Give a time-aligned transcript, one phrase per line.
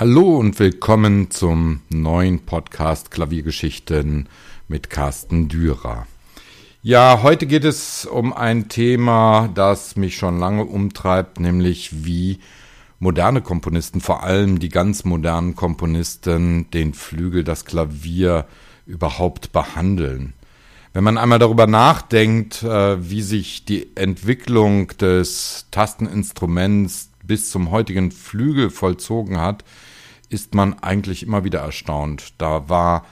[0.00, 4.30] Hallo und willkommen zum neuen Podcast Klaviergeschichten
[4.66, 6.06] mit Carsten Dürer.
[6.82, 12.38] Ja, heute geht es um ein Thema, das mich schon lange umtreibt, nämlich wie
[12.98, 18.46] moderne Komponisten, vor allem die ganz modernen Komponisten, den Flügel, das Klavier
[18.86, 20.32] überhaupt behandeln.
[20.94, 28.10] Wenn man einmal darüber nachdenkt, äh, wie sich die Entwicklung des Tasteninstruments bis zum heutigen
[28.10, 29.62] Flügel vollzogen hat,
[30.30, 32.32] ist man eigentlich immer wieder erstaunt.
[32.38, 33.06] Da war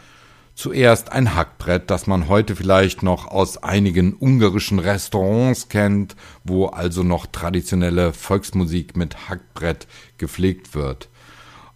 [0.57, 7.05] zuerst ein Hackbrett, das man heute vielleicht noch aus einigen ungarischen Restaurants kennt, wo also
[7.05, 11.09] noch traditionelle Volksmusik mit Hackbrett gepflegt wird.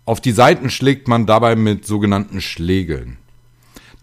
[0.04, 3.18] Auf die Seiten schlägt man dabei mit sogenannten Schlägeln.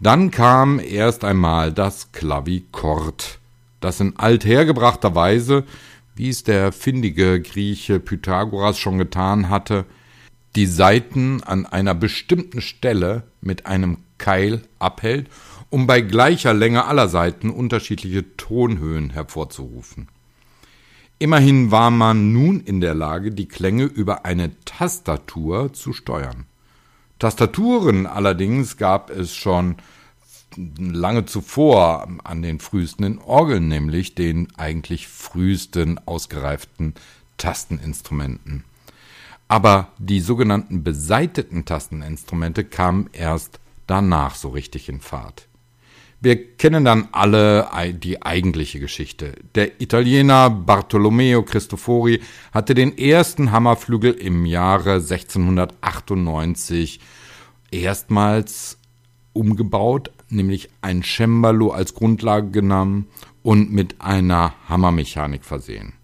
[0.00, 3.38] Dann kam erst einmal das Klavikord,
[3.80, 5.64] das in althergebrachter Weise,
[6.14, 9.86] wie es der findige Grieche Pythagoras schon getan hatte,
[10.56, 15.28] die Saiten an einer bestimmten Stelle mit einem Keil abhält,
[15.70, 20.08] um bei gleicher Länge aller Saiten unterschiedliche Tonhöhen hervorzurufen.
[21.18, 26.46] Immerhin war man nun in der Lage, die Klänge über eine Tastatur zu steuern.
[27.18, 29.76] Tastaturen allerdings gab es schon
[30.56, 36.94] lange zuvor an den frühesten Orgeln, nämlich den eigentlich frühesten ausgereiften
[37.36, 38.64] Tasteninstrumenten.
[39.48, 45.48] Aber die sogenannten beseiteten Tasteninstrumente kamen erst danach so richtig in Fahrt.
[46.22, 49.32] Wir kennen dann alle die eigentliche Geschichte.
[49.54, 52.20] Der Italiener Bartolomeo Cristofori
[52.52, 57.00] hatte den ersten Hammerflügel im Jahre 1698
[57.70, 58.76] erstmals
[59.32, 63.06] umgebaut, nämlich ein Cembalo als Grundlage genommen
[63.42, 65.94] und mit einer Hammermechanik versehen.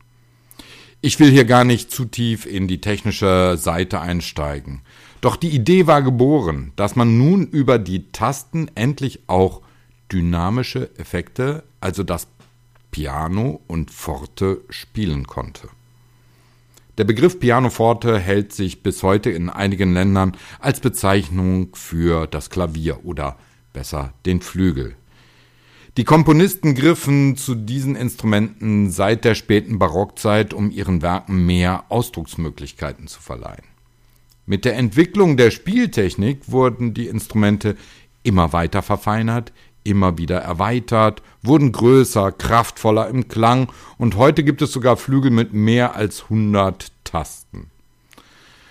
[1.00, 4.81] Ich will hier gar nicht zu tief in die technische Seite einsteigen.
[5.20, 9.62] Doch die Idee war geboren, dass man nun über die Tasten endlich auch
[10.10, 12.28] dynamische Effekte, also das
[12.91, 15.69] Piano und Forte spielen konnte.
[16.98, 23.04] Der Begriff Pianoforte hält sich bis heute in einigen Ländern als Bezeichnung für das Klavier
[23.04, 23.36] oder
[23.76, 24.97] besser den Flügel.
[25.98, 33.06] Die Komponisten griffen zu diesen Instrumenten seit der späten Barockzeit, um ihren Werken mehr Ausdrucksmöglichkeiten
[33.06, 33.66] zu verleihen.
[34.47, 37.76] Mit der Entwicklung der Spieltechnik wurden die Instrumente
[38.22, 39.53] immer weiter verfeinert,
[39.84, 45.53] immer wieder erweitert, wurden größer, kraftvoller im Klang und heute gibt es sogar Flügel mit
[45.53, 47.70] mehr als 100 Tasten.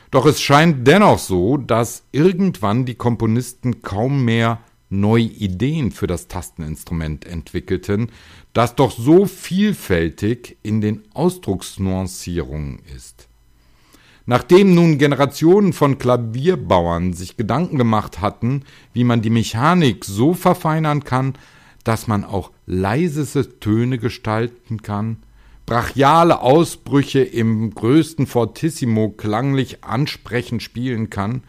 [0.10, 4.60] Doch es scheint dennoch so, dass irgendwann die Komponisten kaum mehr
[5.00, 8.10] neue Ideen für das Tasteninstrument entwickelten,
[8.54, 13.28] das doch so vielfältig in den Ausdrucksnuancierungen ist.
[14.26, 18.64] Nachdem nun Generationen von Klavierbauern sich Gedanken gemacht hatten,
[18.94, 21.34] wie man die Mechanik so verfeinern kann,
[21.84, 25.18] dass man auch leiseste Töne gestalten kann,
[25.68, 31.44] brachiale Ausbrüche im größten Fortissimo klanglich ansprechend spielen kann,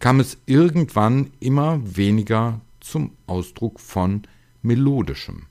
[0.00, 4.22] kam es irgendwann immer weniger zum Ausdruck von
[4.62, 5.46] melodischem.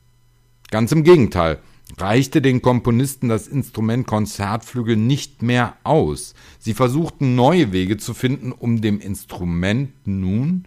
[0.72, 1.60] Ganz im Gegenteil,
[1.98, 6.36] reichte den Komponisten das Instrument Konzertflügel nicht mehr aus.
[6.60, 10.66] Sie versuchten neue Wege zu finden, um dem Instrument nun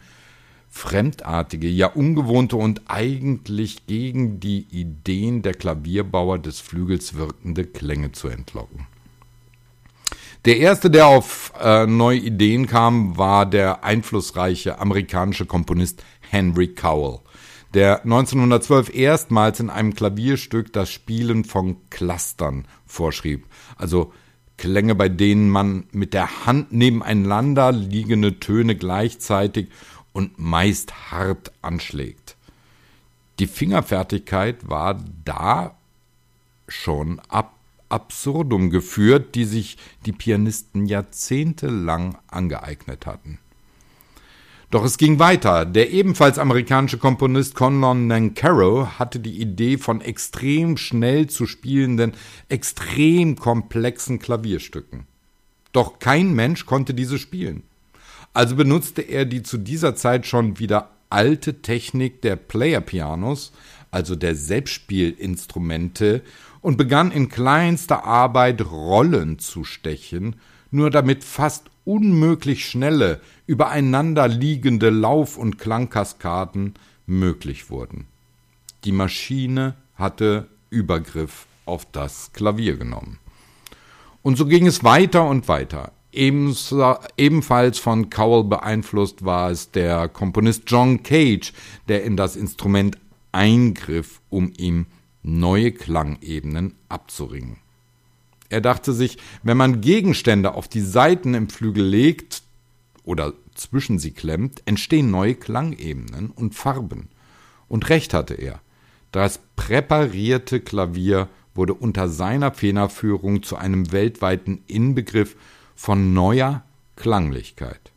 [0.69, 8.29] fremdartige, ja ungewohnte und eigentlich gegen die Ideen der Klavierbauer des Flügels wirkende Klänge zu
[8.29, 8.87] entlocken.
[10.45, 17.21] Der erste, der auf äh, neue Ideen kam, war der einflussreiche amerikanische Komponist Henry Cowell
[17.75, 23.47] der 1912 erstmals in einem Klavierstück das Spielen von Clustern vorschrieb,
[23.77, 24.13] also
[24.59, 29.69] Klänge, bei denen man mit der Hand nebeneinander liegende Töne gleichzeitig
[30.13, 32.37] und meist hart anschlägt.
[33.39, 35.75] Die Fingerfertigkeit war da
[36.69, 37.55] schon ab
[37.93, 43.39] absurdum geführt, die sich die Pianisten jahrzehntelang angeeignet hatten.
[44.73, 45.67] Doch es ging weiter.
[45.67, 52.15] Der ebenfalls amerikanische Komponist Conlon Nancarrow hatte die Idee von extrem schnell zu spielenden,
[52.49, 55.07] extrem komplexen Klavierstücken.
[55.73, 57.65] Doch kein Mensch konnte diese spielen.
[58.33, 63.53] Also benutzte er die zu dieser Zeit schon wieder alte Technik der Player-Pianos,
[63.93, 66.23] also der Selbstspielinstrumente,
[66.63, 70.37] und begann in kleinster Arbeit Rollen zu stechen,
[70.71, 76.75] nur damit fast unmöglich schnelle, übereinander liegende Lauf- und Klangkaskaden
[77.07, 78.07] möglich wurden.
[78.85, 83.19] Die Maschine hatte Übergriff auf das Klavier genommen.
[84.23, 85.91] Und so ging es weiter und weiter.
[86.13, 91.53] Ebenfalls von Cowell beeinflusst war es der Komponist John Cage,
[91.89, 92.99] der in das Instrument
[93.33, 94.87] eingriff, um ihm
[95.23, 97.57] neue Klangebenen abzuringen.
[98.49, 102.43] Er dachte sich, wenn man Gegenstände auf die Saiten im Flügel legt
[103.05, 107.09] oder zwischen sie klemmt, entstehen neue Klangebenen und Farben.
[107.69, 108.61] Und recht hatte er.
[109.11, 115.37] Das präparierte Klavier wurde unter seiner Federführung zu einem weltweiten Inbegriff
[115.75, 116.65] von neuer
[116.97, 117.92] Klanglichkeit.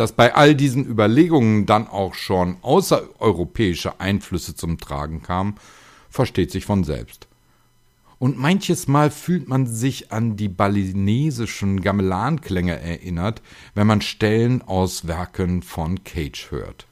[0.00, 5.56] Dass bei all diesen Überlegungen dann auch schon außereuropäische Einflüsse zum Tragen kamen,
[6.08, 7.28] versteht sich von selbst.
[8.18, 13.42] Und manches Mal fühlt man sich an die balinesischen Gamelanklänge erinnert,
[13.74, 16.86] wenn man Stellen aus Werken von Cage hört.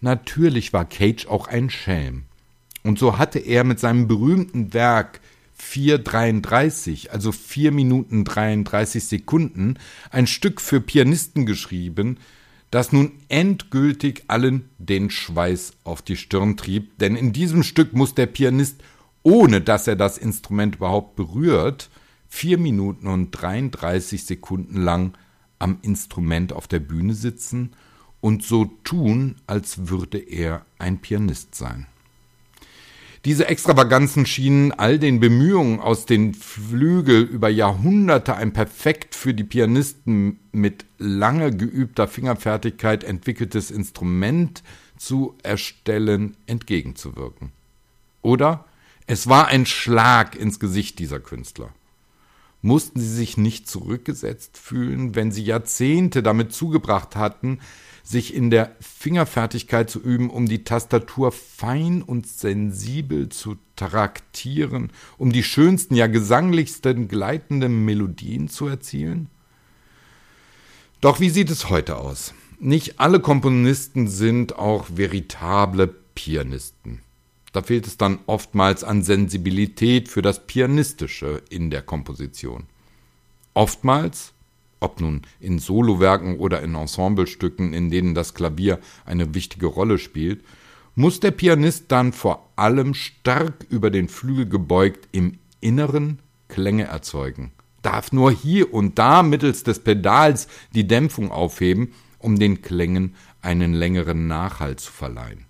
[0.00, 2.24] Natürlich war Cage auch ein Schelm.
[2.82, 5.20] Und so hatte er mit seinem berühmten Werk
[5.60, 9.78] 4,33, also 4 Minuten 33 Sekunden,
[10.10, 12.18] ein Stück für Pianisten geschrieben,
[12.70, 18.14] das nun endgültig allen den Schweiß auf die Stirn trieb, denn in diesem Stück muss
[18.14, 18.82] der Pianist,
[19.22, 21.90] ohne dass er das Instrument überhaupt berührt,
[22.28, 25.16] 4 Minuten und 33 Sekunden lang
[25.58, 27.72] am Instrument auf der Bühne sitzen
[28.20, 31.86] und so tun, als würde er ein Pianist sein.
[33.26, 39.44] Diese Extravaganzen schienen all den Bemühungen aus den Flügel über Jahrhunderte ein perfekt für die
[39.44, 44.62] Pianisten mit lange geübter Fingerfertigkeit entwickeltes Instrument
[44.96, 47.52] zu erstellen entgegenzuwirken.
[48.22, 48.64] Oder
[49.06, 51.74] es war ein Schlag ins Gesicht dieser Künstler.
[52.62, 57.60] Mussten sie sich nicht zurückgesetzt fühlen, wenn sie Jahrzehnte damit zugebracht hatten,
[58.02, 65.32] sich in der Fingerfertigkeit zu üben, um die Tastatur fein und sensibel zu traktieren, um
[65.32, 69.28] die schönsten, ja gesanglichsten gleitenden Melodien zu erzielen?
[71.00, 72.34] Doch wie sieht es heute aus?
[72.58, 77.00] Nicht alle Komponisten sind auch veritable Pianisten.
[77.52, 82.64] Da fehlt es dann oftmals an Sensibilität für das Pianistische in der Komposition.
[83.54, 84.32] Oftmals
[84.80, 90.42] ob nun in Solowerken oder in Ensemblestücken, in denen das Klavier eine wichtige Rolle spielt,
[90.94, 96.18] muss der Pianist dann vor allem stark über den Flügel gebeugt im Inneren
[96.48, 97.52] Klänge erzeugen,
[97.82, 103.72] darf nur hier und da mittels des Pedals die Dämpfung aufheben, um den Klängen einen
[103.72, 105.46] längeren Nachhalt zu verleihen.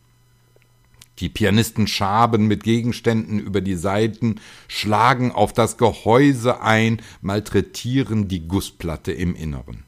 [1.20, 8.49] Die Pianisten schaben mit Gegenständen über die Saiten, schlagen auf das Gehäuse ein, malträtieren die
[8.49, 9.84] Gussplatte im Inneren.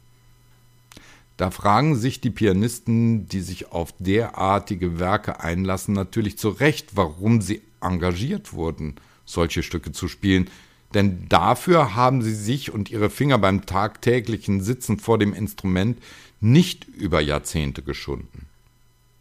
[1.39, 7.41] Da fragen sich die Pianisten, die sich auf derartige Werke einlassen, natürlich zu Recht, warum
[7.41, 10.51] sie engagiert wurden, solche Stücke zu spielen,
[10.93, 15.99] denn dafür haben sie sich und ihre Finger beim tagtäglichen Sitzen vor dem Instrument
[16.41, 18.47] nicht über Jahrzehnte geschunden.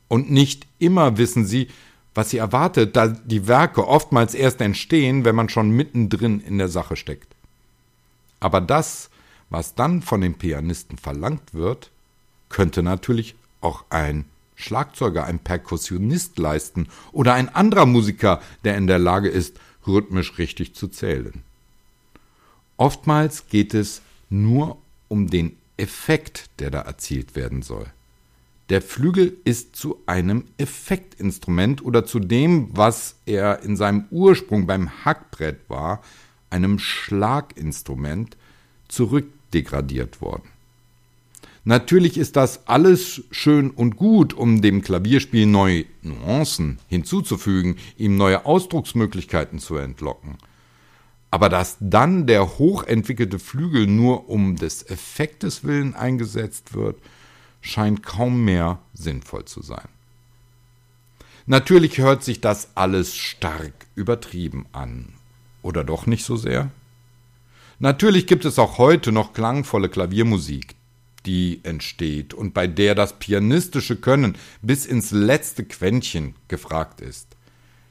[0.09, 1.69] Und nicht immer wissen sie,
[2.13, 6.67] was sie erwartet, da die Werke oftmals erst entstehen, wenn man schon mittendrin in der
[6.67, 7.35] Sache steckt.
[8.39, 9.09] Aber das,
[9.49, 11.89] was dann von dem Pianisten verlangt wird,
[12.49, 14.25] könnte natürlich auch ein
[14.55, 20.75] Schlagzeuger, ein Perkussionist leisten oder ein anderer Musiker, der in der Lage ist, rhythmisch richtig
[20.75, 21.43] zu zählen.
[22.77, 24.77] Oftmals geht es nur
[25.07, 27.87] um den Effekt, der da erzielt werden soll.
[28.71, 35.03] Der Flügel ist zu einem Effektinstrument oder zu dem, was er in seinem Ursprung beim
[35.03, 36.01] Hackbrett war,
[36.49, 38.37] einem Schlaginstrument,
[38.87, 40.47] zurückdegradiert worden.
[41.65, 48.45] Natürlich ist das alles schön und gut, um dem Klavierspiel neue Nuancen hinzuzufügen, ihm neue
[48.45, 50.37] Ausdrucksmöglichkeiten zu entlocken.
[51.29, 56.95] Aber dass dann der hochentwickelte Flügel nur um des Effektes willen eingesetzt wird,
[57.61, 59.87] scheint kaum mehr sinnvoll zu sein.
[61.45, 65.13] Natürlich hört sich das alles stark übertrieben an.
[65.61, 66.71] Oder doch nicht so sehr?
[67.79, 70.75] Natürlich gibt es auch heute noch klangvolle Klaviermusik,
[71.25, 77.35] die entsteht und bei der das pianistische Können bis ins letzte Quäntchen gefragt ist.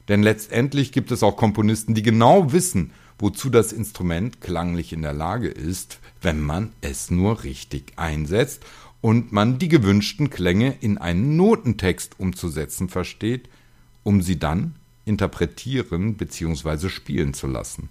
[0.07, 5.13] Denn letztendlich gibt es auch Komponisten, die genau wissen, wozu das Instrument klanglich in der
[5.13, 8.63] Lage ist, wenn man es nur richtig einsetzt
[9.01, 13.49] und man die gewünschten Klänge in einen Notentext umzusetzen versteht,
[14.03, 16.89] um sie dann interpretieren bzw.
[16.89, 17.89] spielen zu lassen.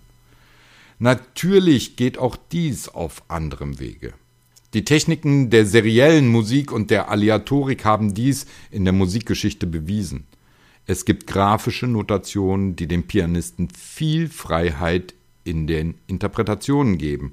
[0.98, 4.14] Natürlich geht auch dies auf anderem Wege.
[4.72, 10.26] Die Techniken der seriellen Musik und der Aleatorik haben dies in der Musikgeschichte bewiesen.
[10.86, 17.32] Es gibt grafische Notationen, die dem Pianisten viel Freiheit in den Interpretationen geben,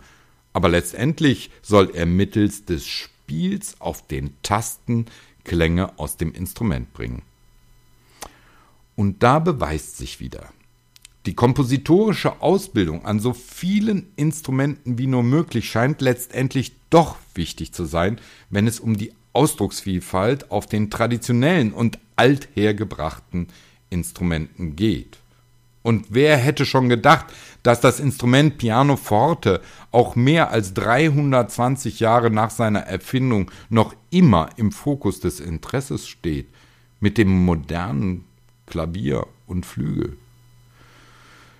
[0.53, 2.87] aber letztendlich soll er mittels des
[3.27, 5.05] Spiels auf den Tasten
[5.43, 7.23] Klänge aus dem Instrument bringen.
[8.95, 10.53] Und da beweist sich wieder,
[11.25, 17.83] die kompositorische Ausbildung an so vielen Instrumenten wie nur möglich scheint letztendlich doch wichtig zu
[17.83, 23.49] sein, wenn es um die Ausdrucksvielfalt auf den traditionellen und althergebrachten
[23.89, 25.17] Instrumenten geht.
[25.87, 27.27] Und wer hätte schon gedacht,
[27.63, 29.61] dass das Instrument Pianoforte
[29.93, 36.49] auch mehr als 320 Jahre nach seiner Erfindung noch immer im Fokus des Interesses steht,
[36.99, 38.25] mit dem modernen
[38.65, 40.17] Klavier und Flügel.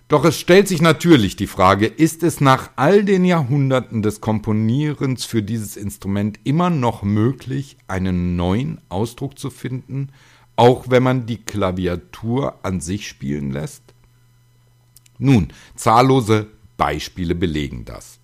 [0.10, 5.24] Doch es stellt sich natürlich die Frage, ist es nach all den Jahrhunderten des Komponierens
[5.24, 10.10] für dieses Instrument immer noch möglich, einen neuen Ausdruck zu finden,
[10.58, 13.94] auch wenn man die Klaviatur an sich spielen lässt?
[15.20, 16.48] Nun, zahllose
[16.78, 18.20] Beispiele belegen das.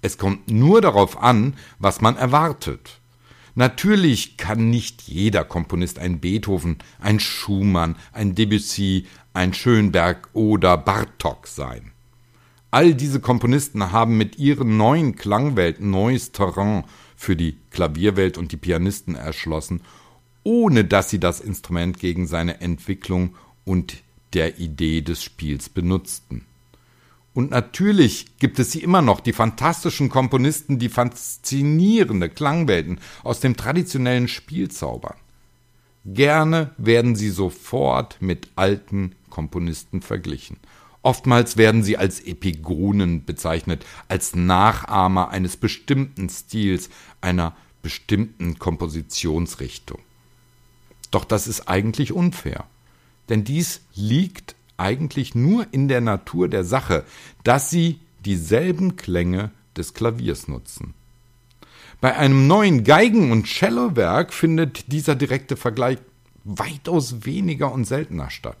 [0.00, 3.00] Es kommt nur darauf an, was man erwartet.
[3.54, 11.46] Natürlich kann nicht jeder Komponist ein Beethoven, ein Schumann, ein Debussy, ein Schönberg oder Bartok
[11.46, 11.92] sein.
[12.70, 16.84] All diese Komponisten haben mit ihren neuen Klangwelten neues Terrain
[17.14, 19.82] für die Klavierwelt und die Pianisten erschlossen,
[20.42, 24.02] ohne dass sie das Instrument gegen seine Entwicklung und
[24.34, 26.44] der Idee des Spiels benutzten.
[27.34, 33.56] Und natürlich gibt es sie immer noch, die fantastischen Komponisten, die faszinierende Klangwelten aus dem
[33.56, 35.16] traditionellen Spiel zaubern.
[36.04, 40.58] Gerne werden sie sofort mit alten Komponisten verglichen.
[41.02, 50.00] Oftmals werden sie als Epigonen bezeichnet, als Nachahmer eines bestimmten Stils, einer bestimmten Kompositionsrichtung.
[51.10, 52.66] Doch das ist eigentlich unfair,
[53.32, 57.02] denn dies liegt eigentlich nur in der Natur der Sache,
[57.44, 60.92] dass sie dieselben Klänge des Klaviers nutzen.
[62.02, 65.96] Bei einem neuen Geigen- und Cellowerk findet dieser direkte Vergleich
[66.44, 68.58] weitaus weniger und seltener statt.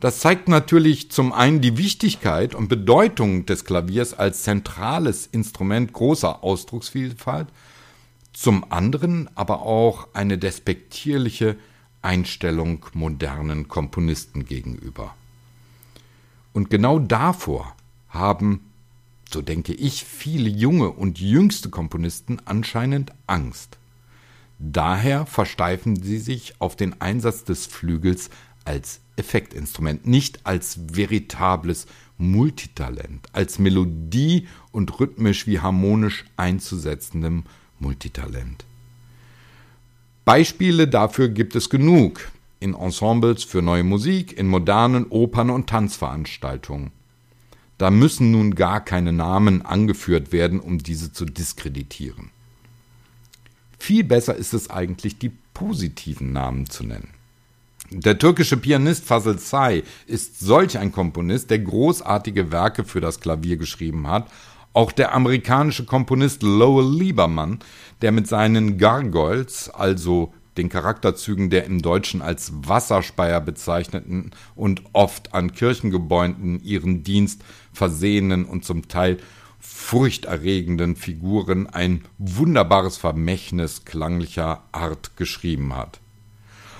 [0.00, 6.42] Das zeigt natürlich zum einen die Wichtigkeit und Bedeutung des Klaviers als zentrales Instrument großer
[6.42, 7.46] Ausdrucksvielfalt,
[8.32, 11.56] zum anderen aber auch eine despektierliche
[12.02, 15.14] Einstellung modernen Komponisten gegenüber.
[16.52, 17.74] Und genau davor
[18.08, 18.60] haben,
[19.30, 23.78] so denke ich, viele junge und jüngste Komponisten anscheinend Angst.
[24.58, 28.30] Daher versteifen sie sich auf den Einsatz des Flügels
[28.64, 31.86] als Effektinstrument, nicht als veritables
[32.18, 37.44] Multitalent, als Melodie und rhythmisch wie harmonisch einzusetzendem
[37.78, 38.64] Multitalent.
[40.26, 46.90] Beispiele dafür gibt es genug in Ensembles für neue Musik, in modernen Opern und Tanzveranstaltungen.
[47.78, 52.30] Da müssen nun gar keine Namen angeführt werden, um diese zu diskreditieren.
[53.78, 57.10] Viel besser ist es eigentlich, die positiven Namen zu nennen.
[57.90, 63.58] Der türkische Pianist Fazıl Say ist solch ein Komponist, der großartige Werke für das Klavier
[63.58, 64.28] geschrieben hat
[64.76, 67.60] auch der amerikanische Komponist Lowell Lieberman,
[68.02, 75.32] der mit seinen Gargoyles, also den Charakterzügen der im Deutschen als Wasserspeier bezeichneten und oft
[75.32, 77.42] an Kirchengebäuden ihren Dienst
[77.72, 79.16] versehenen und zum Teil
[79.60, 86.00] furchterregenden Figuren ein wunderbares Vermächtnis klanglicher Art geschrieben hat.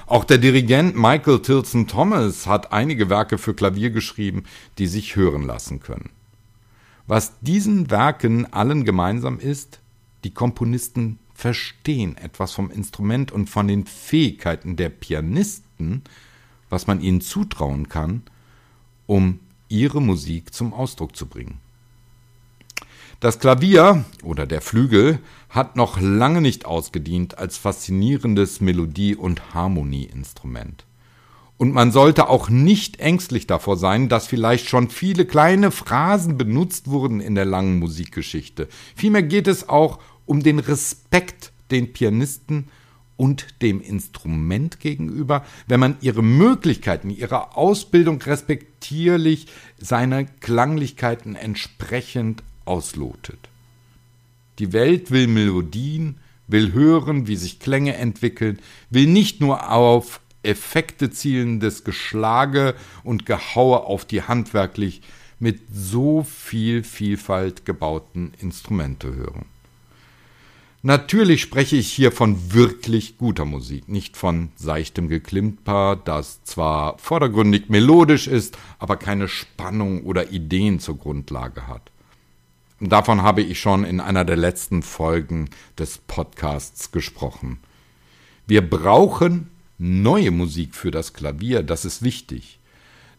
[0.07, 4.45] Auch der Dirigent Michael Tilson Thomas hat einige Werke für Klavier geschrieben,
[4.77, 6.11] die sich hören lassen können.
[7.07, 9.81] Was diesen Werken allen gemeinsam ist,
[10.25, 16.03] die Komponisten verstehen etwas vom Instrument und von den Fähigkeiten der Pianisten,
[16.69, 18.23] was man ihnen zutrauen kann,
[19.07, 21.59] um ihre Musik zum Ausdruck zu bringen.
[23.21, 30.85] Das Klavier oder der Flügel hat noch lange nicht ausgedient als faszinierendes Melodie- und Harmonieinstrument.
[31.59, 36.89] Und man sollte auch nicht ängstlich davor sein, dass vielleicht schon viele kleine Phrasen benutzt
[36.89, 38.69] wurden in der langen Musikgeschichte.
[38.95, 42.69] Vielmehr geht es auch um den Respekt den Pianisten
[43.17, 49.47] und dem Instrument gegenüber, wenn man ihre Möglichkeiten, ihre Ausbildung respektierlich
[49.79, 53.39] seiner Klanglichkeiten entsprechend auslotet.
[54.59, 58.59] Die Welt will Melodien, will hören, wie sich Klänge entwickeln,
[58.91, 62.75] will nicht nur auf Effekte zielendes Geschlage
[63.05, 65.03] und Gehaue auf die handwerklich
[65.39, 69.45] mit so viel Vielfalt gebauten Instrumente hören.
[70.83, 77.69] Natürlich spreche ich hier von wirklich guter Musik, nicht von seichtem Geklimper, das zwar vordergründig
[77.69, 81.91] melodisch ist, aber keine Spannung oder Ideen zur Grundlage hat.
[82.79, 85.49] Davon habe ich schon in einer der letzten Folgen
[85.79, 87.59] des Podcasts gesprochen.
[88.47, 92.59] Wir brauchen neue Musik für das Klavier, das ist wichtig.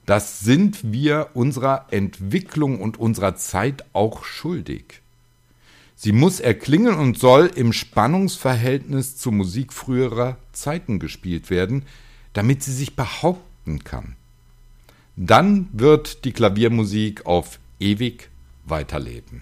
[0.06, 5.02] Das sind wir unserer Entwicklung und unserer Zeit auch schuldig.
[5.96, 11.84] Sie muss erklingen und soll im Spannungsverhältnis zur Musik früherer Zeiten gespielt werden,
[12.34, 14.16] damit sie sich behaupten kann.
[15.16, 18.30] Dann wird die Klaviermusik auf ewig
[18.64, 19.42] weiterleben.